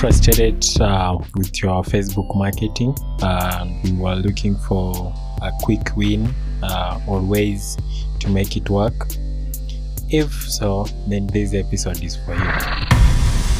[0.00, 6.26] frustrated uh, with your Facebook marketing and you are looking for a quick win
[6.62, 7.76] uh, or ways
[8.18, 9.08] to make it work?
[10.08, 12.50] If so, then this episode is for you.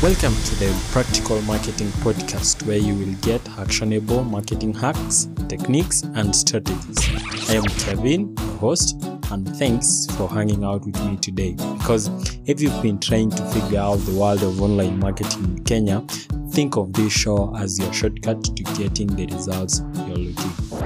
[0.02, 6.34] Welcome to the Practical Marketing Podcast, where you will get actionable marketing hacks, techniques, and
[6.34, 7.50] strategies.
[7.50, 8.96] I am Kevin, your host,
[9.30, 11.52] and thanks for hanging out with me today.
[11.78, 12.10] Because
[12.46, 16.00] if you've been trying to figure out the world of online marketing in Kenya,
[16.50, 20.84] think of this show as your shortcut to getting the results you're looking for.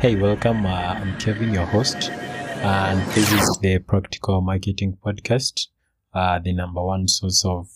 [0.00, 0.66] Hey, welcome.
[0.66, 5.68] Uh, I'm Kevin, your host, and this is the Practical Marketing Podcast,
[6.12, 7.68] uh, the number one source of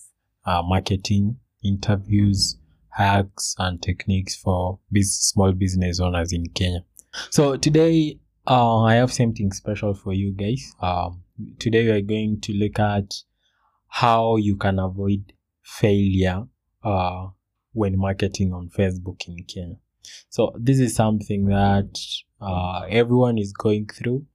[0.44, 2.58] uh, marketing interviews,
[2.90, 6.84] hacks, and techniques for small business owners in Kenya.
[7.30, 8.18] So today,
[8.50, 10.74] uh, I have something special for you guys.
[10.82, 11.22] Um,
[11.60, 13.14] today, we are going to look at
[13.86, 16.42] how you can avoid failure
[16.82, 17.28] uh,
[17.72, 19.76] when marketing on Facebook in Kenya.
[20.30, 21.96] So this is something that
[22.40, 24.26] uh, everyone is going through.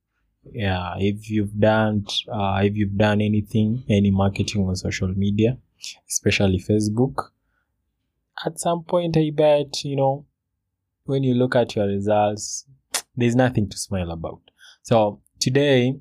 [0.50, 5.58] Yeah, if you've done uh, if you've done anything, any marketing on social media,
[6.08, 7.32] especially Facebook,
[8.46, 10.26] at some point I bet you know
[11.06, 12.66] when you look at your results,
[13.16, 14.42] there's nothing to smile about.
[14.84, 15.96] So today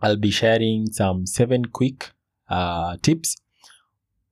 [0.00, 2.10] I'll be sharing some seven quick
[2.48, 3.36] uh, tips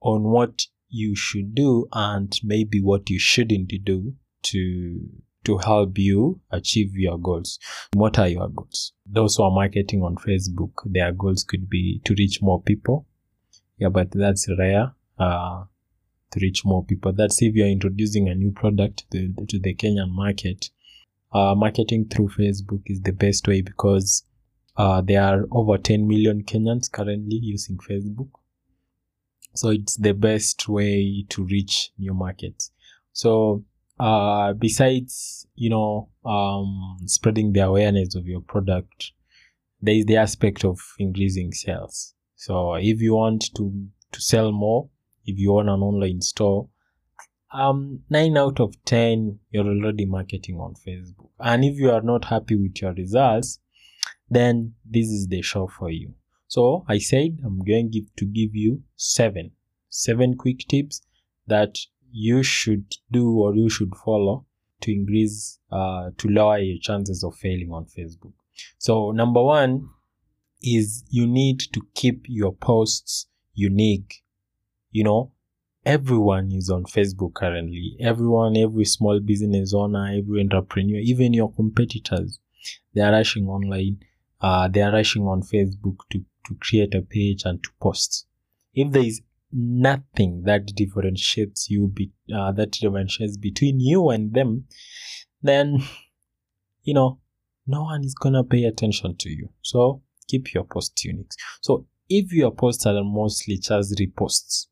[0.00, 5.00] on what you should do and maybe what you shouldn't do to
[5.44, 7.58] to help you achieve your goals.
[7.94, 8.92] What are your goals?
[9.06, 13.06] Those who are marketing on Facebook, their goals could be to reach more people.
[13.78, 14.92] Yeah, but that's rare.
[15.18, 15.64] Uh,
[16.32, 17.12] to reach more people.
[17.12, 20.70] That's if you're introducing a new product to, to the Kenyan market.
[21.32, 24.24] Uh, marketing through Facebook is the best way because
[24.76, 28.28] uh, there are over 10 million Kenyans currently using Facebook.
[29.54, 32.70] So it's the best way to reach new markets.
[33.12, 33.64] So
[33.98, 39.12] uh, besides, you know, um, spreading the awareness of your product,
[39.80, 42.14] there is the aspect of increasing sales.
[42.36, 44.88] So if you want to, to sell more,
[45.24, 46.68] if you own an online store,
[47.52, 51.30] um, nine out of 10, you're already marketing on Facebook.
[51.40, 53.60] And if you are not happy with your results,
[54.30, 56.14] then this is the show for you.
[56.48, 59.52] So I said I'm going give, to give you seven,
[59.88, 61.02] seven quick tips
[61.46, 61.78] that
[62.10, 64.46] you should do or you should follow
[64.82, 68.32] to increase, uh, to lower your chances of failing on Facebook.
[68.78, 69.88] So number one
[70.62, 74.22] is you need to keep your posts unique.
[74.90, 75.32] You know,
[75.84, 77.96] everyone is on Facebook currently.
[78.00, 82.38] Everyone, every small business owner, every entrepreneur, even your competitors,
[82.94, 83.98] they are rushing online.
[84.40, 88.26] Uh, they are rushing on Facebook to, to create a page and to post.
[88.74, 89.22] If there is
[89.52, 94.64] nothing that differentiates you, be, uh, that differentiates between you and them,
[95.42, 95.82] then,
[96.82, 97.18] you know,
[97.66, 99.50] no one is gonna pay attention to you.
[99.62, 101.30] So keep your post unique.
[101.60, 104.66] So if your posts are mostly just reposts,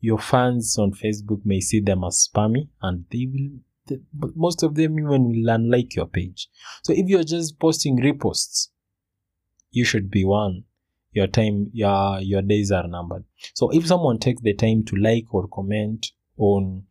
[0.00, 3.60] your fans on Facebook may see them as spammy and they will
[4.12, 6.48] but most of them even will unlike your page.
[6.82, 8.68] So if you're just posting reposts,
[9.70, 10.64] you should be one.
[11.12, 13.24] Your time, your your days are numbered.
[13.54, 16.06] So if someone takes the time to like or comment
[16.36, 16.84] on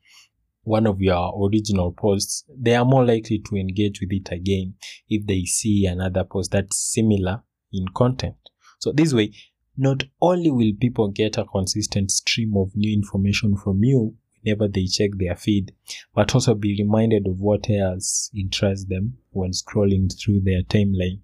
[0.63, 4.73] one of your original posts, they are more likely to engage with it again
[5.07, 8.35] if they see another post that's similar in content.
[8.79, 9.31] So this way,
[9.79, 14.13] not only will people get a consistent stream of new information from you
[14.43, 15.73] whenever they check their feed,
[16.13, 21.19] but also be reminded of what else interests them when scrolling through their timeline.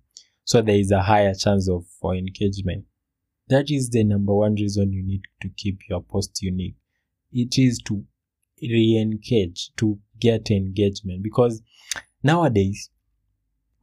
[0.45, 2.85] So there is a higher chance of for engagement.
[3.49, 6.75] That is the number one reason you need to keep your post unique.
[7.33, 8.05] It is to
[8.61, 11.61] re-engage, to get engagement because
[12.23, 12.90] nowadays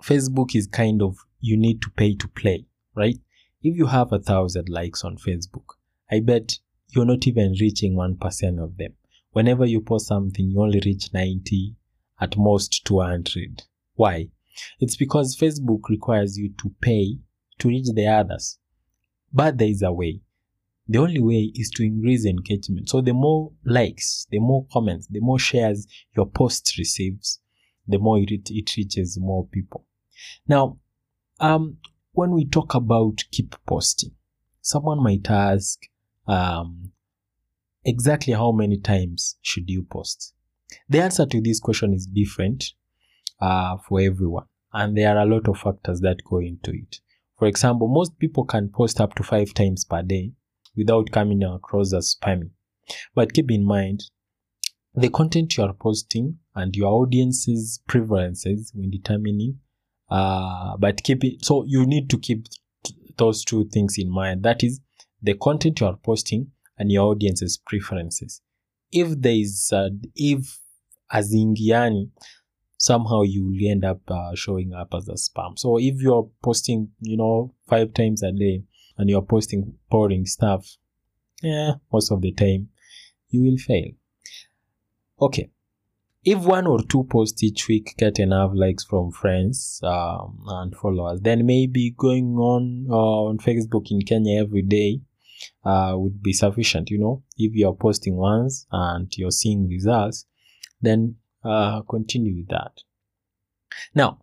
[0.02, 2.64] Facebook is kind of you need to pay to play,
[2.94, 3.18] right?
[3.62, 5.76] If you have a thousand likes on Facebook,
[6.11, 8.94] I bet you're not even reaching 1% of them.
[9.31, 11.76] Whenever you post something, you only reach 90,
[12.20, 13.64] at most 200.
[13.94, 14.29] Why?
[14.79, 17.19] It's because Facebook requires you to pay
[17.59, 18.59] to reach the others.
[19.32, 20.20] But there is a way.
[20.88, 22.88] The only way is to increase engagement.
[22.88, 25.87] So the more likes, the more comments, the more shares
[26.17, 27.41] your post receives,
[27.87, 29.87] the more it, it reaches more people.
[30.47, 30.79] Now,
[31.41, 31.79] um,
[32.12, 34.12] when we talk about keep posting,
[34.61, 35.79] someone might ask,
[36.26, 36.93] um,
[37.85, 40.35] exactly how many times should you post?
[40.88, 42.64] The answer to this question is different
[43.41, 46.97] uh, for everyone, and there are a lot of factors that go into it.
[47.38, 50.32] For example, most people can post up to five times per day,
[50.76, 52.50] without coming across as spammy.
[53.14, 54.05] But keep in mind,
[54.94, 59.59] the content you are posting and your audience's preferences when determining,
[60.10, 62.46] uh, but keep it, so you need to keep
[63.16, 64.43] those two things in mind.
[64.43, 64.81] That is
[65.22, 68.40] the content you are posting and your audience's preferences.
[68.90, 70.58] If there is, uh, if
[71.12, 72.10] azingiani
[72.82, 75.56] somehow you will end up uh, showing up as a spam.
[75.56, 78.64] So if you're posting, you know, five times a day
[78.99, 80.66] and you're posting boring stuff,
[81.43, 82.70] yeah, most of the time
[83.31, 83.93] you will fail.
[85.20, 85.51] Okay.
[86.24, 91.20] If one or two posts each week get enough likes from friends um, and followers,
[91.20, 95.00] then maybe going on uh, on Facebook in Kenya every day
[95.64, 96.90] uh, would be sufficient.
[96.90, 100.26] You know, if you're posting once and you're seeing results,
[100.80, 102.72] then uh, continue with that.
[103.92, 104.20] Now,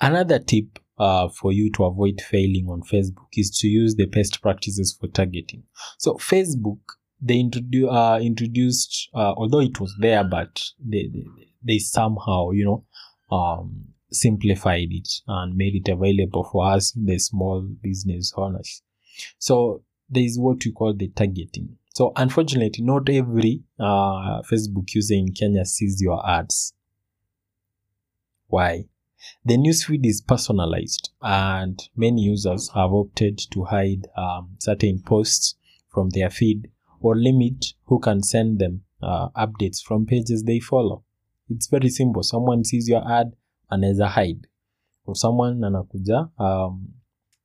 [0.00, 4.40] another tip uh, for you to avoid failing on Facebook is to use the best
[4.40, 5.64] practices for targeting.
[5.98, 6.80] So, Facebook
[7.20, 11.26] they introdu- uh, introduced, uh, although it was there, but they, they,
[11.62, 12.84] they somehow, you know,
[13.36, 18.82] um, simplified it and made it available for us, the small business owners.
[19.38, 21.76] So there is what we call the targeting.
[21.94, 26.72] So unfortunately, not every uh, Facebook user in Kenya sees your ads.
[28.46, 28.86] Why?
[29.44, 35.56] The newsfeed is personalized, and many users have opted to hide um, certain posts
[35.88, 36.70] from their feed
[37.00, 41.04] or limit who can send them uh, updates from pages they follow.
[41.48, 42.22] It's very simple.
[42.22, 43.32] Someone sees your ad
[43.70, 44.46] and anaweza hide,
[45.04, 46.88] or someone anakuja um,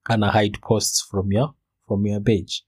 [0.10, 1.54] ana hide posts from your
[1.88, 2.64] from your page.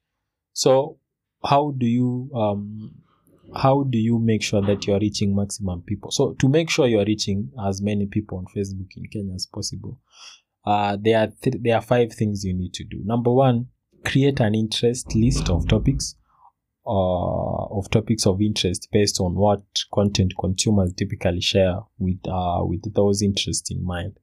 [0.53, 0.97] So
[1.43, 2.91] how do you um,
[3.55, 6.11] how do you make sure that you are reaching maximum people?
[6.11, 9.45] So to make sure you are reaching as many people on Facebook in Kenya as
[9.45, 9.99] possible,
[10.65, 13.01] uh, there are th- there are five things you need to do.
[13.03, 13.67] Number one,
[14.05, 16.15] create an interest list of topics
[16.87, 19.61] uh, of topics of interest based on what
[19.93, 24.17] content consumers typically share with uh, with those interests in mind.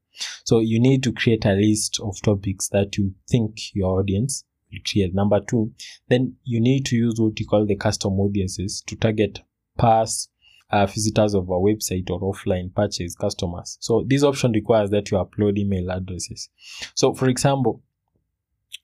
[0.45, 4.81] So you need to create a list of topics that you think your audience will
[4.91, 5.15] create.
[5.15, 5.73] Number two,
[6.09, 9.41] then you need to use what you call the custom audiences to target
[9.77, 10.31] past
[10.71, 13.77] uh, visitors of a website or offline purchase customers.
[13.81, 16.49] So this option requires that you upload email addresses.
[16.95, 17.83] So for example,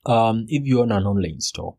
[0.05, 1.77] um, if you own an online store,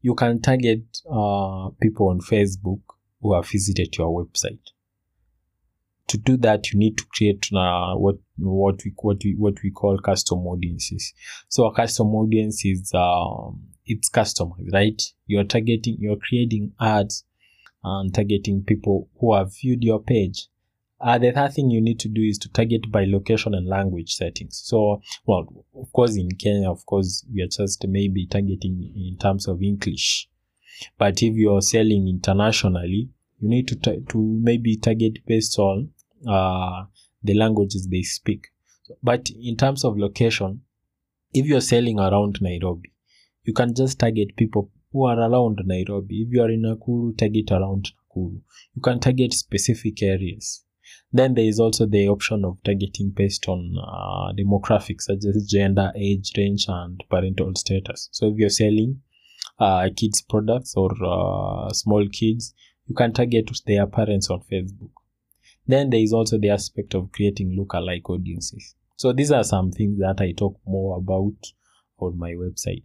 [0.00, 2.80] you can target uh, people on Facebook
[3.20, 4.60] who have visited your website.
[6.08, 9.70] To do that, you need to create uh, what what we what we what we
[9.70, 11.12] call custom audiences.
[11.48, 15.00] So a custom audience is um, it's customized, right?
[15.26, 17.24] You're targeting, you're creating ads
[17.84, 20.48] and targeting people who have viewed your page.
[21.00, 24.14] Uh, the third thing you need to do is to target by location and language
[24.14, 24.60] settings.
[24.64, 29.48] So, well, of course, in Kenya, of course, we are just maybe targeting in terms
[29.48, 30.28] of English.
[30.98, 33.08] But if you're selling internationally,
[33.38, 35.90] you need to ta- to maybe target based on
[36.28, 36.84] uh,
[37.22, 38.48] the languages they speak.
[39.02, 40.62] But in terms of location,
[41.32, 42.92] if you're selling around Nairobi,
[43.44, 46.22] you can just target people who are around Nairobi.
[46.22, 48.40] If you are in Nakuru, target around Nakuru.
[48.74, 50.64] You can target specific areas.
[51.12, 55.92] Then there is also the option of targeting based on uh, demographics such as gender,
[55.96, 58.08] age range, and parental status.
[58.12, 59.00] So if you're selling
[59.58, 62.54] uh, kids products or uh, small kids,
[62.86, 64.90] you can target their parents on Facebook.
[65.66, 68.74] Then there is also the aspect of creating lookalike audiences.
[68.96, 71.34] So these are some things that I talk more about
[71.98, 72.84] on my website.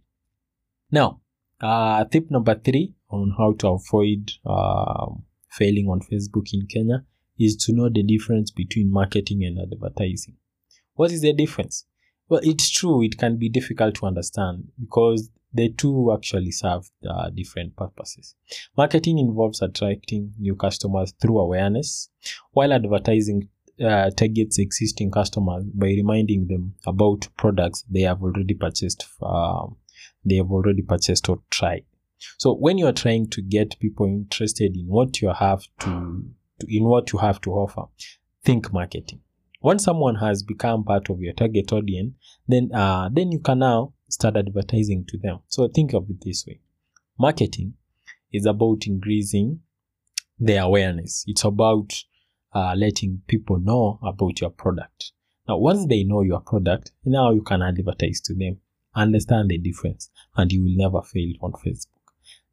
[0.90, 1.20] Now,
[1.60, 5.06] uh, tip number three on how to avoid uh,
[5.50, 7.04] failing on Facebook in Kenya
[7.38, 10.36] is to know the difference between marketing and advertising.
[10.94, 11.84] What is the difference?
[12.28, 17.30] Well, it's true, it can be difficult to understand because the two actually serve uh,
[17.30, 18.34] different purposes.
[18.76, 22.10] Marketing involves attracting new customers through awareness,
[22.52, 23.48] while advertising
[23.84, 29.06] uh, targets existing customers by reminding them about products they have already purchased.
[29.22, 29.76] Um,
[30.24, 31.84] they have already purchased or tried.
[32.38, 36.24] So when you are trying to get people interested in what you have to,
[36.60, 37.84] to in what you have to offer,
[38.44, 39.20] think marketing.
[39.62, 42.14] Once someone has become part of your target audience,
[42.46, 45.38] then uh, then you can now start advertising to them.
[45.48, 46.60] So think of it this way:
[47.18, 47.74] marketing
[48.32, 49.60] is about increasing
[50.38, 51.24] their awareness.
[51.26, 51.92] It's about
[52.52, 55.12] uh, letting people know about your product.
[55.48, 58.58] Now, once they know your product, now you can advertise to them,
[58.94, 61.86] understand the difference, and you will never fail on Facebook.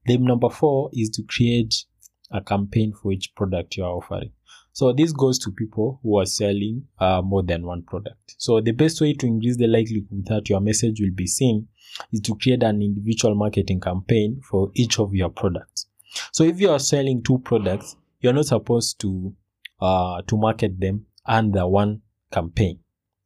[0.05, 1.86] Then number four is to create
[2.33, 4.31] a campaign for each product you are offering.
[4.73, 8.35] So this goes to people who are selling uh, more than one product.
[8.39, 11.67] So the best way to increase the likelihood that your message will be seen
[12.11, 15.85] is to create an individual marketing campaign for each of your products.
[16.31, 19.35] So if you are selling two products, you're not supposed to
[19.79, 22.79] uh, to market them under one campaign.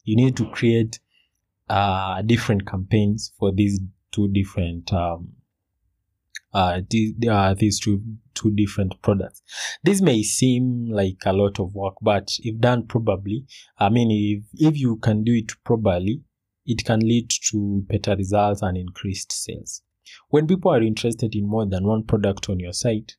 [0.04, 1.00] You need to create
[1.70, 3.80] uh, different campaigns for these
[4.12, 5.30] two different um,
[6.54, 8.02] uh, the, uh, these two
[8.38, 9.42] two different products.
[9.84, 13.46] This may seem like a lot of work, but if done probably,
[13.78, 16.22] I mean, if if you can do it properly,
[16.66, 19.82] it can lead to better results and increased sales.
[20.30, 23.16] When people are interested in more than one product on your site,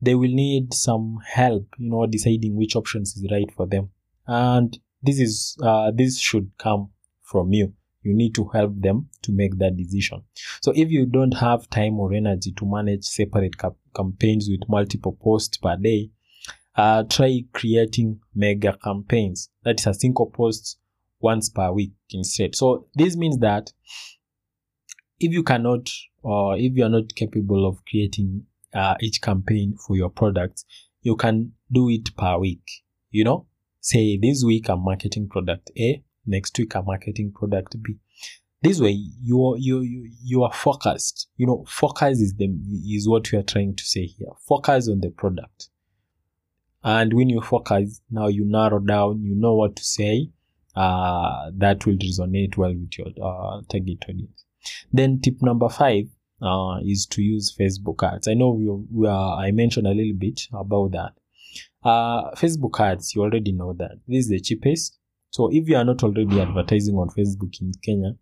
[0.00, 3.90] they will need some help, you know, deciding which options is right for them.
[4.26, 6.90] And this is uh, this should come
[7.22, 10.22] from you you need to help them to make that decision.
[10.60, 15.16] So if you don't have time or energy to manage separate cap- campaigns with multiple
[15.22, 16.10] posts per day,
[16.76, 19.50] uh, try creating mega campaigns.
[19.64, 20.78] That is a single post
[21.20, 22.54] once per week instead.
[22.54, 23.72] So this means that
[25.20, 25.90] if you cannot
[26.22, 30.64] or if you are not capable of creating uh, each campaign for your products,
[31.02, 32.64] you can do it per week.
[33.10, 33.46] You know,
[33.80, 37.96] say this week I'm marketing product A, next week I'm marketing product B.
[38.64, 41.28] This way, you you you you are focused.
[41.36, 42.46] You know, focus is the
[42.96, 44.30] is what we are trying to say here.
[44.48, 45.68] Focus on the product,
[46.82, 49.22] and when you focus, now you narrow down.
[49.22, 50.30] You know what to say.
[50.74, 54.44] Uh, that will resonate well with your uh, target audience.
[54.90, 56.06] Then tip number five
[56.40, 58.28] uh, is to use Facebook ads.
[58.28, 61.12] I know we, we are, I mentioned a little bit about that.
[61.84, 64.00] Uh, Facebook ads, you already know that.
[64.08, 64.98] This is the cheapest.
[65.30, 68.16] So if you are not already advertising on Facebook in Kenya,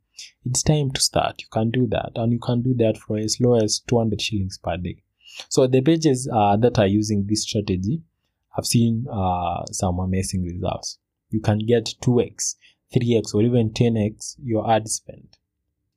[0.45, 1.41] it's time to start.
[1.41, 4.59] You can do that, and you can do that for as low as 200 shillings
[4.59, 5.03] per day.
[5.49, 8.03] So the pages uh, that are using this strategy
[8.55, 10.99] have seen uh, some amazing results.
[11.31, 12.57] You can get 2x,
[12.95, 15.37] 3x, or even 10x your ad spend.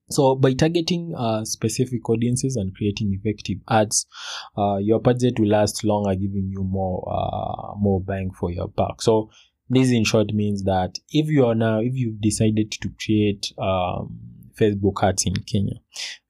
[0.10, 4.05] So by targeting uh, specific audiences and creating effective ads,
[4.55, 9.01] uh, your budget will last longer, giving you more uh, more bang for your buck.
[9.01, 9.32] So
[9.69, 14.19] this in short means that if you are now if you've decided to create um,
[14.60, 15.75] Facebook ads in Kenya,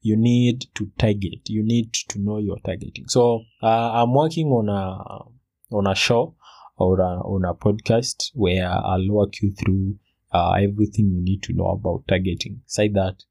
[0.00, 1.48] you need to target.
[1.48, 3.08] You need to know your targeting.
[3.08, 6.36] So uh, I'm working on a on a show
[6.76, 9.96] or a, on a podcast where I'll walk you through
[10.32, 12.60] uh, everything you need to know about targeting.
[12.66, 13.22] Say that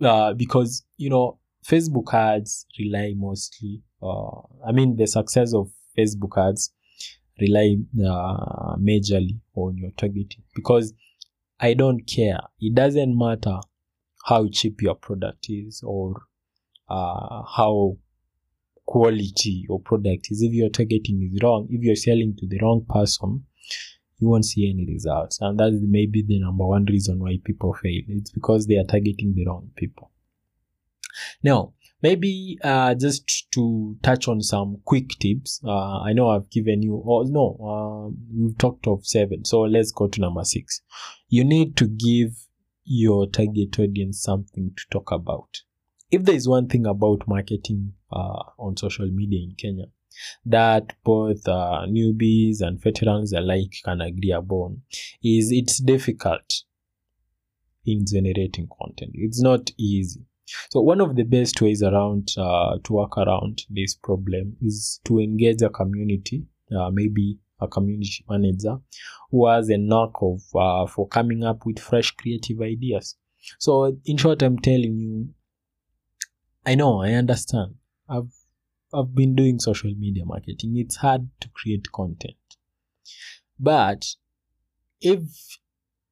[0.00, 3.82] uh, because you know Facebook ads rely mostly.
[4.02, 6.72] Uh, I mean the success of Facebook ads
[7.40, 10.92] rely uh, majorly on your targeting because
[11.60, 12.40] I don't care.
[12.60, 13.58] It doesn't matter
[14.24, 16.22] how cheap your product is or
[16.88, 17.96] uh, how
[18.86, 20.42] quality your product is.
[20.42, 23.44] If your targeting is wrong, if you're selling to the wrong person,
[24.18, 25.38] you won't see any results.
[25.40, 28.02] And that's maybe the number one reason why people fail.
[28.08, 30.10] It's because they are targeting the wrong people.
[31.42, 36.82] Now, maybe uh, just to touch on some quick tips uh, i know i've given
[36.82, 40.80] you or no um, we've talked of seven so let's go to number six.
[41.28, 42.32] You need to give
[42.84, 45.62] your target audience something to talk about.
[46.10, 49.84] If there is one thing about marketing uh, on social media in kenya
[50.44, 54.82] that both uh, newbies and veterans alike can agree upon
[55.22, 56.64] is it's difficult
[57.84, 59.12] in generating content.
[59.14, 60.27] It's not easy
[60.70, 65.18] so one of the best ways around uh, to work around this problem is to
[65.18, 68.78] engage a community, uh, maybe a community manager
[69.30, 73.16] who has a knack of uh, for coming up with fresh creative ideas.
[73.58, 75.28] So in short, I'm telling you,
[76.66, 77.74] I know, I understand.
[78.08, 78.32] I've
[78.92, 80.76] I've been doing social media marketing.
[80.76, 82.36] It's hard to create content,
[83.58, 84.06] but
[85.00, 85.20] if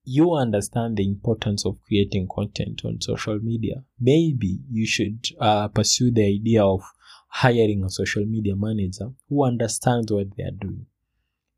[0.07, 6.13] you understand the importance of creating content on social media, maybe you should uh, pursue
[6.13, 6.83] the idea of
[7.29, 10.87] hiring a social media manager who understands what they are doing.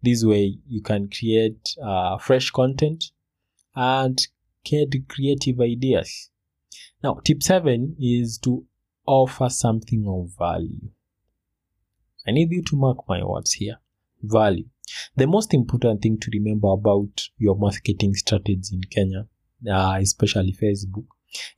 [0.02, 3.04] This way, you can create uh, fresh content
[3.76, 4.18] and
[4.64, 6.30] get creative ideas.
[7.02, 8.64] Now, tip seven is to
[9.06, 10.90] offer something of value.
[12.26, 13.76] I need you to mark my words here
[14.22, 14.68] value.
[15.16, 19.26] The most important thing to remember about your marketing strategy in Kenya,
[19.70, 21.06] uh, especially Facebook,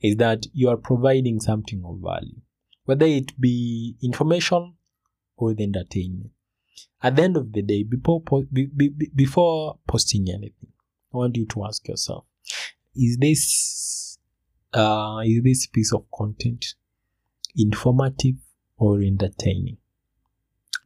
[0.01, 2.41] is that you are providing something of value,
[2.85, 4.73] whether it be information
[5.37, 6.31] or the entertainment.
[7.03, 8.21] At the end of the day, before,
[8.51, 10.71] be, be, before posting anything,
[11.13, 12.25] I want you to ask yourself:
[12.95, 14.17] Is this
[14.73, 16.75] uh, is this piece of content
[17.57, 18.35] informative
[18.77, 19.77] or entertaining?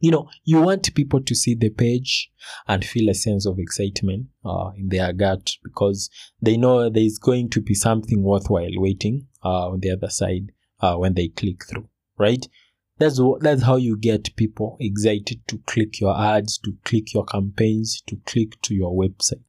[0.00, 2.30] You know you want people to see the page
[2.68, 6.10] and feel a sense of excitement uh, in their gut because
[6.40, 10.52] they know there is going to be something worthwhile waiting uh, on the other side
[10.80, 11.88] uh, when they click through
[12.18, 12.46] right?
[12.98, 17.24] That's what, that's how you get people excited to click your ads to click your
[17.24, 19.42] campaigns to click to your website.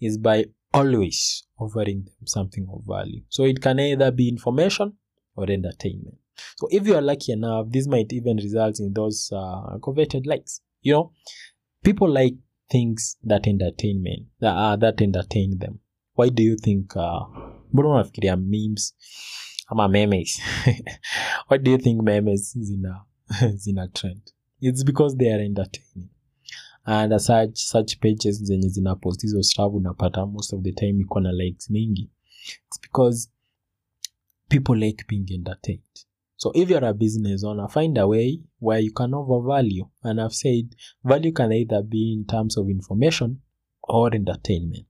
[0.00, 3.22] Is by always offering them something of value.
[3.28, 4.94] So it can either be information
[5.36, 6.18] or entertainment
[6.56, 10.60] so if you are lucky enough, this might even result in those uh, coveted likes.
[10.82, 11.12] You know,
[11.84, 12.34] people like
[12.70, 15.80] things that entertainment that uh, that entertain them.
[16.14, 16.96] Why do you think?
[16.96, 17.26] Uh,
[17.72, 18.94] mbona unafikiria memes
[19.66, 20.40] ama memes?
[21.48, 23.04] Why do you think memes zina
[23.54, 24.32] zina trend?
[24.60, 26.08] It's because they are entertaining.
[26.86, 31.20] And such such pages zenye zina post hizo stuff unapata most of the time iko
[31.20, 32.10] na likes mingi.
[32.66, 33.30] It's because
[34.48, 36.04] people like being entertained.
[36.42, 39.88] So if you're a business owner, find a way where you can offer value.
[40.02, 43.40] And I've said value can either be in terms of information
[43.84, 44.86] or entertainment.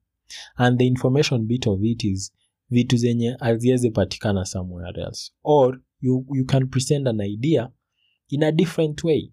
[0.57, 2.33] And the information bit of it is
[2.71, 5.31] vitu zenye haziwezi patikana somewhere else.
[5.43, 7.71] Or you, you can present an idea
[8.31, 9.31] in a different way.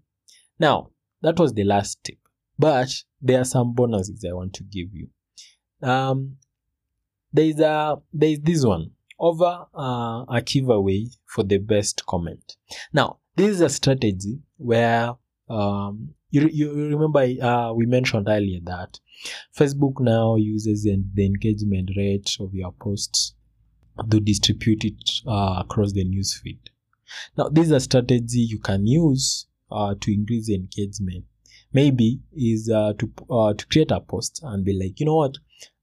[0.60, 0.90] Now,
[1.22, 2.18] that was the last tip.
[2.58, 2.90] But
[3.22, 5.08] there are some bonuses I want to give you.
[5.82, 6.36] Um,
[7.32, 12.56] there's a there's this one over uh, a giveaway for the best comment.
[12.94, 15.16] Now, this is a strategy where
[15.50, 19.00] um, you, you remember uh, we mentioned earlier that
[19.58, 23.34] Facebook now uses the engagement rate of your posts
[24.10, 26.60] to distribute it uh, across the newsfeed.
[27.38, 31.26] Now, this is a strategy you can use uh, to increase the engagement.
[31.74, 35.38] Maybe is uh, to uh, to create a post and be like, you know what,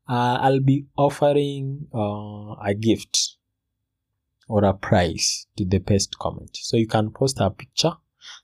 [0.08, 3.36] uh, I'll be offering uh, a gift
[4.48, 6.50] or a prize to the best comment.
[6.52, 7.92] So you can post a picture,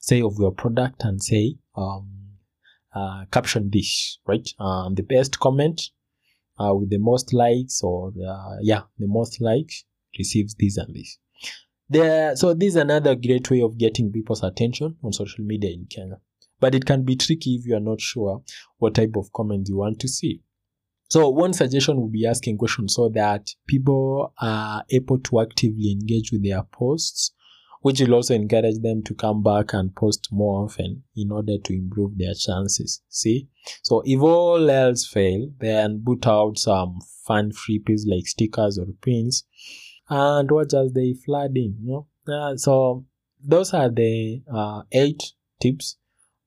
[0.00, 2.08] say of your product, and say, um,
[2.94, 4.48] uh, caption this, right?
[4.58, 5.80] Um, the best comment
[6.58, 9.84] uh, with the most likes, or uh, yeah, the most likes
[10.18, 11.18] receives this and this.
[11.88, 15.86] There, so this is another great way of getting people's attention on social media in
[15.86, 16.18] Kenya.
[16.58, 18.42] But it can be tricky if you are not sure
[18.78, 20.42] what type of comments you want to see.
[21.12, 26.32] So one suggestion would be asking questions so that people are able to actively engage
[26.32, 27.32] with their posts,
[27.82, 31.74] which will also encourage them to come back and post more often in order to
[31.74, 33.02] improve their chances.
[33.10, 33.46] See?
[33.82, 39.44] So if all else fail, then put out some fun freebies like stickers or pins
[40.08, 42.34] and watch as they flood in, you know?
[42.34, 43.04] Uh, so
[43.38, 45.98] those are the uh, eight tips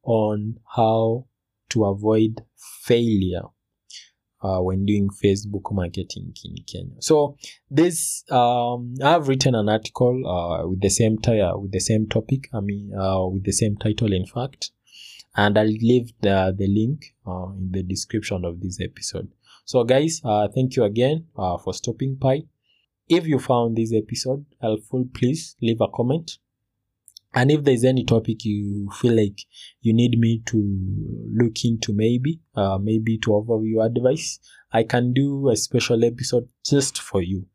[0.01, 1.27] on how
[1.69, 2.43] to avoid
[2.81, 3.43] failure
[4.45, 7.01] uh, when doing Facebook marketing in Kenya.
[7.01, 7.37] So
[7.69, 12.49] this um, I've written an article uh, with the same t- with the same topic.
[12.53, 14.71] I mean, uh, with the same title, in fact,
[15.35, 19.29] and I'll leave the the link uh, in the description of this episode.
[19.65, 22.43] So, guys, uh, thank you again uh, for stopping by.
[23.07, 26.37] If you found this episode helpful, please leave a comment
[27.35, 29.41] and if there's any topic you feel like
[29.81, 30.57] you need me to
[31.33, 34.39] look into, maybe, uh, maybe to offer you advice,
[34.71, 37.45] I can do a special episode just for you.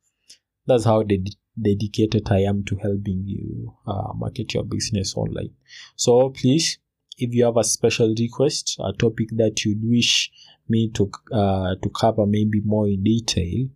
[0.67, 5.51] That's how ded- dedicated I am to helping you uh, market your business online.
[5.97, 6.79] So please,
[7.17, 10.31] if you have a special request, a topic that you'd wish
[10.69, 13.69] me to uh, to cover maybe more in detail,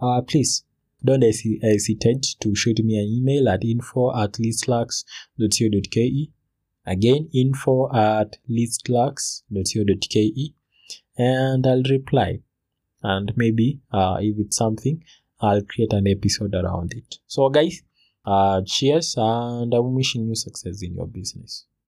[0.00, 0.64] uh, please
[1.04, 6.30] don't hesitate to shoot me an email at info at leadsluxe.co.ke.
[6.86, 10.54] Again, info at leadsluxe.co.ke
[11.16, 12.40] and I'll reply.
[13.02, 15.02] And maybe uh, if it's something,
[15.40, 17.18] I'll create an episode around it.
[17.26, 17.82] So, guys,
[18.26, 21.64] uh, cheers, and I'm wishing you success in your business.